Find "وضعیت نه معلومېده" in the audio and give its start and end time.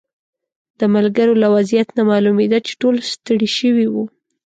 1.55-2.59